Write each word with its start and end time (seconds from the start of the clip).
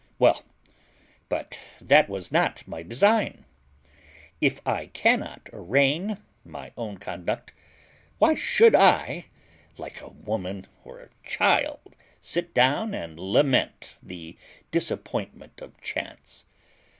Well! 0.17 0.41
but 1.29 1.59
that 1.79 2.09
was 2.09 2.31
not 2.31 2.67
my 2.67 2.81
design. 2.81 3.45
If 4.41 4.59
I 4.67 4.87
cannot 4.87 5.47
arraign 5.53 6.17
my 6.43 6.71
own 6.75 6.97
conduct, 6.97 7.53
why 8.17 8.33
should 8.33 8.73
I, 8.73 9.25
like 9.77 10.01
a 10.01 10.09
woman 10.09 10.65
or 10.83 10.99
a 10.99 11.09
child, 11.23 11.95
sit 12.19 12.55
down 12.55 12.95
and 12.95 13.19
lament 13.19 13.97
the 14.01 14.37
disappointment 14.71 15.61
of 15.61 15.79
chance? 15.83 16.45